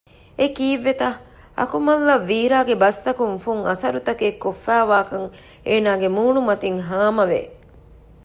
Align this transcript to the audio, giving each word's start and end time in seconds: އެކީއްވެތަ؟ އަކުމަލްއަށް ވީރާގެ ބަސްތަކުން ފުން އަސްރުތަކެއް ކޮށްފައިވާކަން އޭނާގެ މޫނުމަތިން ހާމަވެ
އެކީއްވެތަ؟ 0.39 1.07
އަކުމަލްއަށް 1.59 2.25
ވީރާގެ 2.29 2.75
ބަސްތަކުން 2.81 3.35
ފުން 3.43 3.61
އަސްރުތަކެއް 3.67 4.39
ކޮށްފައިވާކަން 4.43 5.27
އޭނާގެ 5.67 6.07
މޫނުމަތިން 6.15 6.79
ހާމަވެ 6.87 7.41